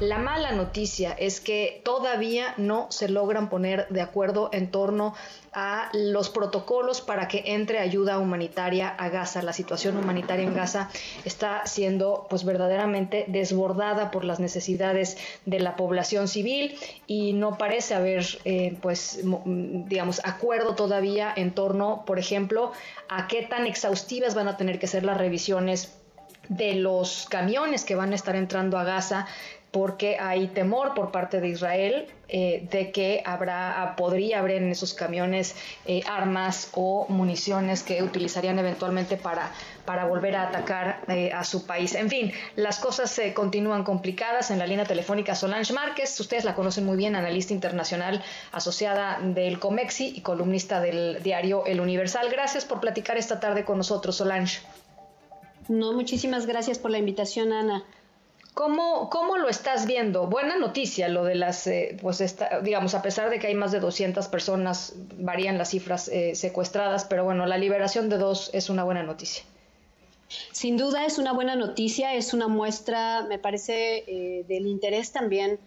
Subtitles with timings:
[0.00, 5.14] La mala noticia es que todavía no se logran poner de acuerdo en torno
[5.52, 9.42] a los protocolos para que entre ayuda humanitaria a Gaza.
[9.42, 10.88] La situación humanitaria en Gaza
[11.26, 17.94] está siendo pues verdaderamente desbordada por las necesidades de la población civil y no parece
[17.94, 22.72] haber eh, pues digamos acuerdo todavía en torno, por ejemplo,
[23.10, 25.92] a qué tan exhaustivas van a tener que ser las revisiones
[26.48, 29.28] de los camiones que van a estar entrando a Gaza
[29.70, 34.94] porque hay temor por parte de Israel eh, de que habrá, podría haber en esos
[34.94, 35.54] camiones
[35.86, 39.52] eh, armas o municiones que utilizarían eventualmente para,
[39.84, 41.94] para volver a atacar eh, a su país.
[41.94, 44.50] En fin, las cosas se continúan complicadas.
[44.50, 49.60] En la línea telefónica Solange Márquez, ustedes la conocen muy bien, analista internacional asociada del
[49.60, 52.28] COMEXI y columnista del diario El Universal.
[52.30, 54.60] Gracias por platicar esta tarde con nosotros, Solange.
[55.68, 57.84] No, muchísimas gracias por la invitación, Ana.
[58.54, 60.26] ¿Cómo, ¿Cómo, lo estás viendo?
[60.26, 63.70] Buena noticia lo de las, eh, pues esta, digamos, a pesar de que hay más
[63.70, 68.68] de 200 personas, varían las cifras eh, secuestradas, pero bueno, la liberación de dos es
[68.68, 69.44] una buena noticia.
[70.52, 75.58] Sin duda es una buena noticia, es una muestra, me parece, eh, del interés también,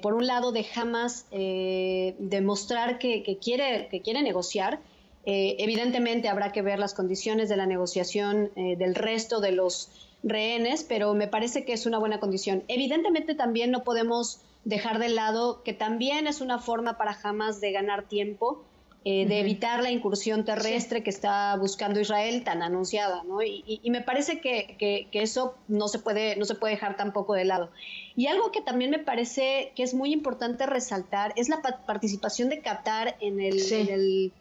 [0.00, 4.80] por un lado, de Hamas demostrar que, que, quiere, que quiere negociar.
[5.26, 9.90] evidentemente habrá que ver las condiciones de la negociación del resto de los
[10.22, 12.64] rehenes, pero me parece que es una buena condición.
[12.68, 17.72] Evidentemente también no podemos dejar de lado que también es una forma para Hamas de
[17.72, 18.64] ganar tiempo,
[19.04, 23.40] eh, de evitar la incursión terrestre que está buscando Israel tan anunciada, ¿no?
[23.40, 27.70] Y, me parece que, eso no se, puede, no se puede dejar tampoco de lado.
[28.16, 32.60] Y algo que también me parece que es muy importante resaltar es la participación de
[32.62, 34.32] Qatar en el en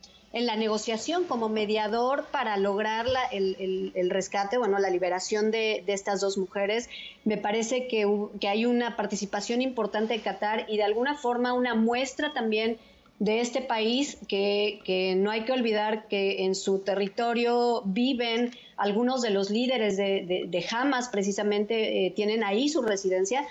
[0.44, 6.90] la negociación como mediador para lograr el, rescate, bueno, la liberación de, estas dos mujeres.
[7.24, 8.06] Me parece que,
[8.46, 12.78] hay una participación importante de Qatar y de alguna forma una muestra también
[13.20, 19.30] de este país que, no hay que olvidar que en su territorio viven algunos de
[19.30, 23.48] los líderes de, Hamas, precisamente eh, tienen ahí su residencia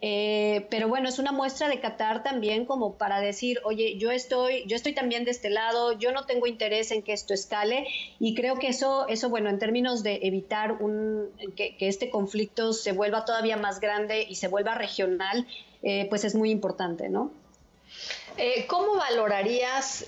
[0.00, 4.64] eh, pero bueno, es una muestra de Qatar también como para decir, oye, yo estoy,
[4.66, 7.88] yo estoy también de este lado, yo no tengo interés en que esto escale
[8.20, 12.92] y creo que eso, eso bueno, en términos de evitar un, que, este conflicto se
[12.92, 15.46] vuelva todavía más grande y se vuelva regional,
[15.82, 17.32] eh, pues es muy importante, ¿no?
[18.40, 20.06] Eh, ¿Cómo valorarías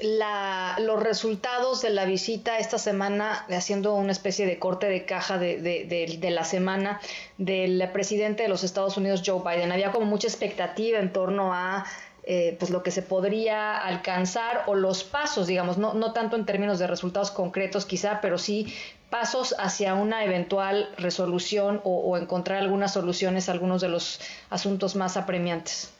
[0.78, 6.20] los resultados de la visita esta semana, haciendo una especie de corte de caja de,
[6.30, 7.00] la semana
[7.38, 9.72] del presidente de los Estados Unidos, Joe Biden?
[9.72, 11.84] Había como mucha expectativa en torno a
[12.22, 16.46] eh, pues lo que se podría alcanzar o los pasos, digamos, no, no tanto en
[16.46, 18.72] términos de resultados concretos quizá, pero sí
[19.10, 24.20] pasos hacia una eventual resolución o, o encontrar algunas soluciones a algunos de los
[24.50, 25.90] asuntos más apremiantes.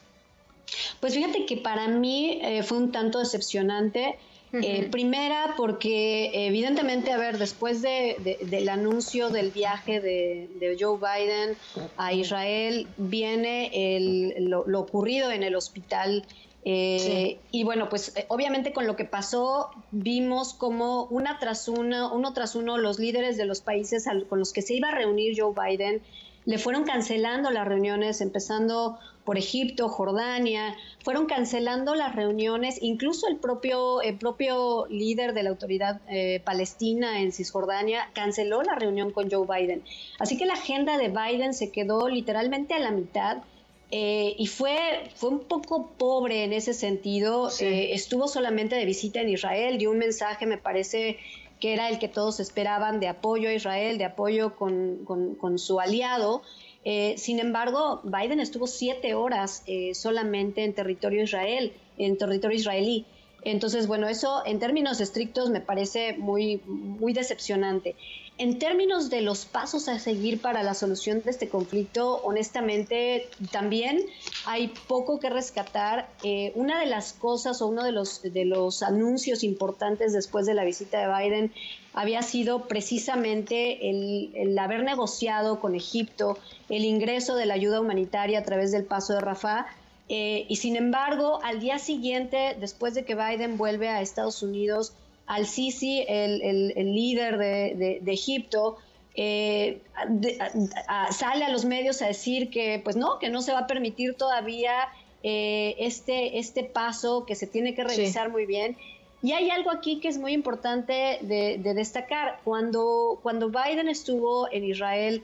[0.99, 4.17] Pues fíjate que para mí eh, fue un tanto decepcionante.
[4.53, 11.55] Eh, primera, porque evidentemente, a ver, después de, del anuncio del viaje de, Joe Biden
[11.95, 16.25] a Israel, viene el, lo, ocurrido en el hospital.
[16.65, 22.33] Eh, y bueno, pues obviamente con lo que pasó, vimos como una tras una, uno
[22.33, 25.53] tras uno, los líderes de los países con los que se iba a reunir Joe
[25.55, 26.01] Biden
[26.45, 33.37] le fueron cancelando las reuniones, empezando por Egipto, Jordania, fueron cancelando las reuniones, incluso el
[33.37, 39.29] propio, el propio líder de la autoridad eh, palestina en Cisjordania canceló la reunión con
[39.29, 39.83] Joe Biden.
[40.19, 43.37] Así que la agenda de Biden se quedó literalmente a la mitad.
[43.93, 44.77] Eh, y fue,
[45.15, 47.49] fue un poco pobre en ese sentido.
[47.59, 51.17] Eh, estuvo solamente de visita en Israel, dio un mensaje, me parece,
[51.61, 55.79] que era el que todos esperaban de apoyo a Israel, de apoyo con, con su
[55.79, 56.41] aliado.
[56.83, 63.05] Eh, sin embargo, Biden estuvo siete horas eh, solamente en territorio Israel, en territorio israelí.
[63.43, 67.95] Entonces, bueno, eso en términos estrictos me parece muy, muy decepcionante.
[68.41, 73.99] En términos de los pasos a seguir para la solución de este conflicto, honestamente, también
[74.47, 76.09] hay poco que rescatar.
[76.23, 80.55] Eh, una de las cosas o uno de los, de los anuncios importantes después de
[80.55, 81.53] la visita de Biden
[81.93, 88.43] había sido precisamente el, haber negociado con Egipto el ingreso de la ayuda humanitaria a
[88.43, 89.67] través del paso de Rafah
[90.09, 94.93] eh, y sin embargo, al día siguiente, después de que Biden vuelve a Estados Unidos,
[95.27, 98.77] al Sisi, el, líder de, Egipto,
[99.15, 99.81] eh,
[101.11, 104.15] sale a los medios a decir que, pues no, que no se va a permitir
[104.15, 104.89] todavía
[105.23, 108.77] eh, este, este paso, que se tiene que revisar muy bien.
[109.23, 112.39] Y hay algo aquí que es muy importante de, destacar.
[112.43, 115.23] Cuando, cuando Biden estuvo en Israel,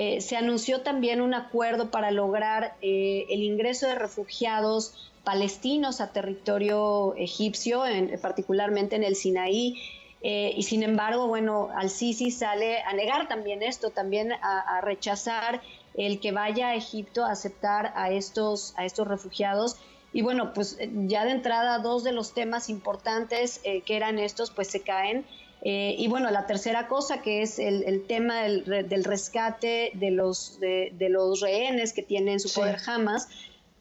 [0.00, 6.12] eh, se anunció también un acuerdo para lograr eh, el ingreso de refugiados palestinos a
[6.12, 9.74] territorio egipcio, en, particularmente en el Sinaí.
[10.22, 15.62] Eh, y sin embargo, bueno, Al-Sisi sale a negar también esto, también a, rechazar
[15.94, 19.78] el que vaya a Egipto a aceptar a estos, a estos refugiados.
[20.12, 20.78] Y bueno, pues
[21.08, 25.26] ya de entrada dos de los temas importantes que eran estos, pues se caen.
[25.62, 31.08] Eh, y bueno, la tercera cosa que es el, tema del, rescate de los, de,
[31.10, 33.28] los rehenes que tienen su poder Hamas,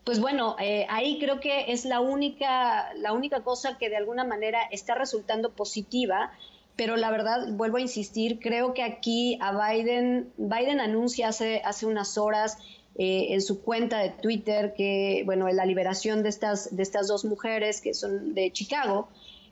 [0.04, 4.24] pues bueno, eh, ahí creo que es la única, la única cosa que de alguna
[4.24, 6.32] manera está resultando positiva,
[6.78, 11.86] pero la verdad, vuelvo a insistir, creo que aquí a Biden, Biden anuncia hace, hace
[11.86, 12.58] unas horas
[12.96, 17.26] eh, en su cuenta de Twitter que, bueno, la liberación de estas, de estas dos
[17.26, 19.10] mujeres que son de Chicago,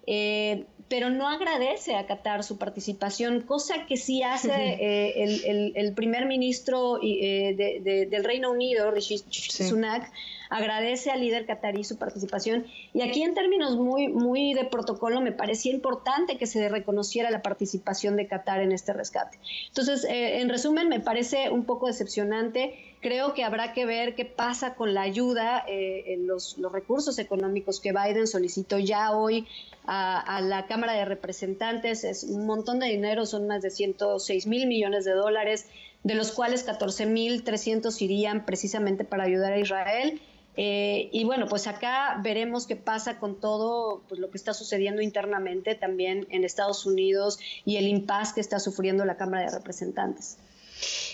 [0.08, 6.28] eh, pero no agradece a Qatar su participación, cosa que sí hace eh, el, primer
[6.28, 10.12] ministro eh, del Reino Unido, Rishi Sunak,
[10.50, 12.68] agradece al líder qatarí su participación.
[12.94, 17.42] Y aquí en términos muy, muy de protocolo me parecía importante que se reconociera la
[17.42, 19.40] participación de Qatar en este rescate.
[19.68, 22.95] Entonces, en resumen, me parece un poco decepcionante.
[23.06, 27.92] Creo que habrá que ver qué pasa con la ayuda, en los, recursos económicos que
[27.92, 29.46] Biden solicitó ya hoy
[29.86, 32.04] a, la Cámara de Representantes.
[32.04, 35.68] Es un montón de dinero, son más de 106 mil millones de dólares,
[36.02, 40.20] de los cuales 14 mil 300 irían precisamente para ayudar a Israel.
[40.58, 45.04] Eh, y bueno, pues acá veremos qué pasa con todo pues, lo que está sucediendo
[45.04, 50.40] internamente también en Estados Unidos y el impasse que está sufriendo la Cámara de Representantes.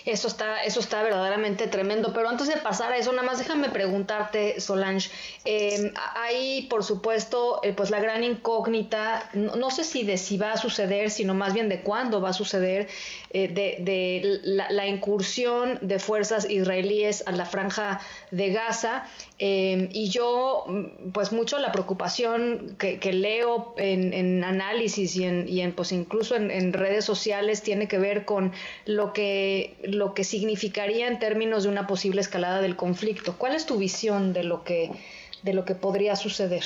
[0.05, 2.13] Eso está, eso está verdaderamente tremendo.
[2.13, 5.09] Pero antes de pasar a eso, nada más déjame preguntarte, Solange.
[5.45, 10.53] Eh, hay, por supuesto, eh, pues la gran incógnita, no, sé si de si va
[10.53, 12.87] a suceder, sino más bien de cuándo va a suceder,
[13.31, 18.01] eh, de, la, incursión de fuerzas israelíes a la franja
[18.31, 19.05] de Gaza.
[19.37, 20.65] y yo,
[21.13, 26.73] pues mucho la preocupación que, leo en, análisis y en, y en pues incluso en
[26.73, 28.51] redes sociales tiene que ver con
[28.85, 33.35] lo que lo que significaría en términos de una posible escalada del conflicto.
[33.37, 34.91] ¿Cuál es tu visión de lo que,
[35.43, 36.63] de lo que podría suceder?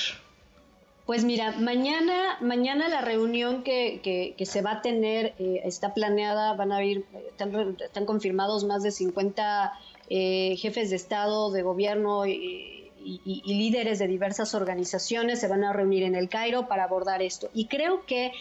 [1.05, 4.01] Pues mira, mañana, mañana la reunión que,
[4.35, 8.89] que, se va a tener eh, está planeada, van a ir, están, confirmados más de
[8.89, 9.71] 50
[10.09, 15.73] eh, jefes de Estado, de gobierno y, y, líderes de diversas organizaciones, se van a
[15.73, 17.51] reunir en el Cairo para abordar esto.
[17.53, 18.31] Y creo que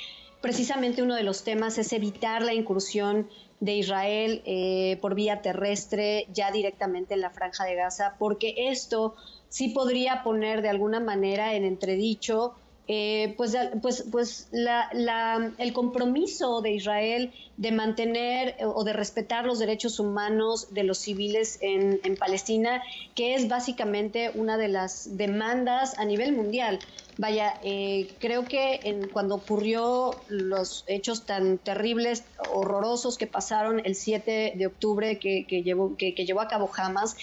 [0.40, 3.28] precisamente uno de los temas es evitar la incursión
[3.64, 9.14] de Israel eh, por vía terrestre ya directamente en la franja de Gaza, porque esto
[9.48, 12.54] sí podría poner de alguna manera en entredicho
[12.86, 19.58] eh, pues, pues, pues el compromiso de Israel de mantener eh, o de respetar los
[19.58, 22.82] derechos humanos de los civiles en, Palestina,
[23.14, 26.78] que es básicamente una de las demandas a nivel mundial.
[27.16, 33.94] Vaya, eh, creo que en, cuando ocurrió los hechos tan terribles, horrorosos que pasaron el
[33.94, 37.16] 7 de octubre que, llevó, que, llevó a cabo Hamas,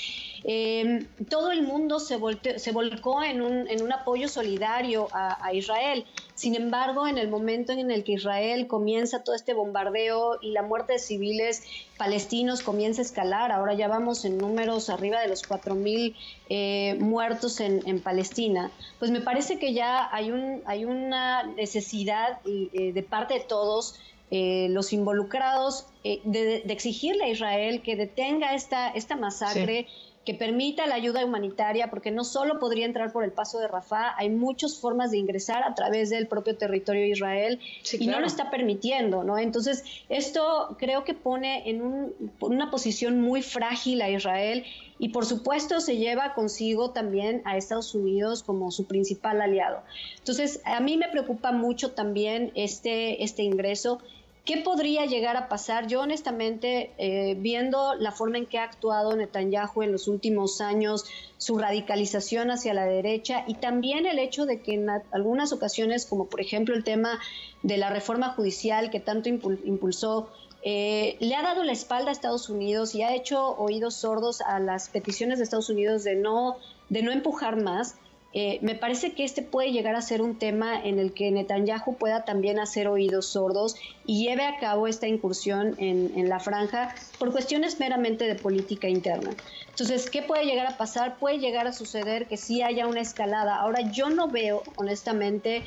[0.46, 2.18] eh, todo el mundo se,
[2.58, 6.06] se volcó en un, en un apoyo solidario a Israel.
[6.42, 10.64] Sin embargo, en el momento en el que Israel comienza todo este bombardeo y la
[10.64, 11.62] muerte de civiles
[12.00, 16.16] palestinos comienza a escalar, ahora ya vamos en números arriba de los 4.000
[16.50, 22.92] eh, muertos en, Palestina, pues me parece que ya hay, un, hay una necesidad eh,
[22.92, 24.00] de parte de todos
[24.32, 29.86] eh, los involucrados de, exigirle a Israel que detenga esta, esta masacre
[30.26, 34.16] que permita la ayuda humanitaria, porque no solo podría entrar por el paso de Rafah,
[34.18, 37.60] hay muchas formas de ingresar a través del propio territorio de Israel
[37.92, 39.40] y no lo está permitiendo, ¿no?
[39.40, 44.64] Entonces, esto creo que pone en una posición muy frágil a Israel
[45.00, 49.82] y por supuesto se lleva consigo también a Estados Unidos como su principal aliado.
[50.20, 54.00] Entonces, a mí me preocupa mucho también este, este ingreso
[54.46, 55.86] ¿Qué podría llegar a pasar?
[55.86, 61.06] Yo honestamente, eh, viendo la forma en que ha actuado Netanyahu en los últimos años,
[61.38, 66.26] su radicalización hacia la derecha y también el hecho de que en algunas ocasiones, como
[66.26, 67.20] por ejemplo el tema
[67.62, 70.32] de la reforma judicial que tanto impulsó,
[70.64, 74.60] eh, le ha dado la espalda a Estados Unidos y ha hecho oídos sordos a
[74.60, 76.58] las peticiones de Estados Unidos de no,
[76.90, 77.96] de no empujar más.
[78.34, 81.98] Eh, me parece que este puede llegar a ser un tema en el que Netanyahu
[81.98, 87.32] pueda también hacer oídos sordos y lleve a cabo esta incursión en, la franja por
[87.32, 89.36] cuestiones meramente de política interna.
[89.70, 91.20] Entonces, ¿qué puede llegar a pasar?
[91.20, 93.58] Puede llegar a suceder que sí haya una escalada.
[93.58, 95.66] Ahora, yo no veo, honestamente,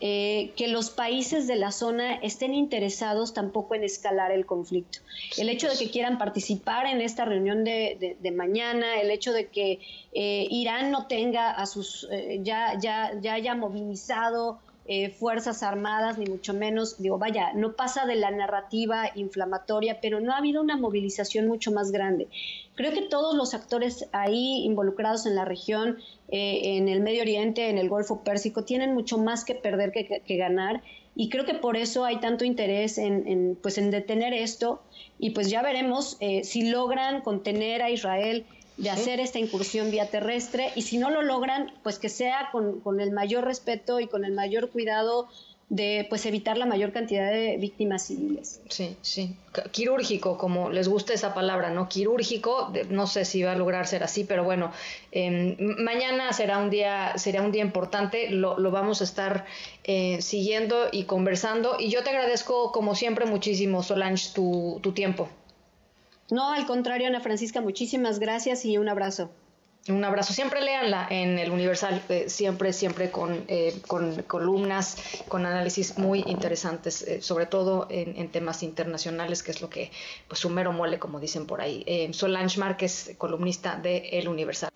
[0.00, 4.98] eh, que los países de la zona estén interesados tampoco en escalar el conflicto.
[5.38, 9.80] El hecho de que quieran participar en esta reunión de, mañana, el hecho de que
[10.12, 16.16] eh, Irán no tenga a sus, eh, ya, ya, ya haya movilizado eh, fuerzas armadas,
[16.16, 20.62] ni mucho menos, digo, vaya, no pasa de la narrativa inflamatoria, pero no ha habido
[20.62, 22.28] una movilización mucho más grande.
[22.76, 25.96] Creo que todos los actores ahí involucrados en la región,
[26.28, 30.36] eh, en el Medio Oriente, en el Golfo Pérsico, tienen mucho más que perder que,
[30.36, 30.82] ganar.
[31.14, 34.82] Y creo que por eso hay tanto interés en, pues en detener esto.
[35.18, 38.44] Y pues ya veremos eh, si logran contener a Israel
[38.76, 40.70] de hacer esta incursión vía terrestre.
[40.76, 44.26] Y si no lo logran, pues que sea con, con, el mayor respeto y con
[44.26, 45.28] el mayor cuidado
[45.68, 48.60] de pues evitar la mayor cantidad de víctimas civiles.
[48.68, 49.34] Sí, sí.
[49.72, 51.88] Quirúrgico, como les gusta esa palabra, ¿no?
[51.88, 54.70] Quirúrgico, no sé si va a lograr ser así, pero bueno,
[55.10, 59.44] em, mañana será un día, será un día importante, lo, lo vamos a estar
[59.82, 61.76] eh, siguiendo y conversando.
[61.80, 65.28] Y yo te agradezco, como siempre, muchísimo, Solange, tu, tu tiempo.
[66.30, 69.30] No, al contrario, Ana Francisca, muchísimas gracias y un abrazo.
[69.88, 70.32] Un abrazo.
[70.32, 74.96] Siempre léanla en el Universal, eh, siempre, siempre con, eh, con, columnas,
[75.28, 79.92] con análisis muy interesantes, eh, sobre todo en, temas internacionales, que es lo que
[80.26, 81.84] pues, su mero mole, como dicen por ahí.
[82.12, 84.70] Solange Márquez, columnista de El Universal.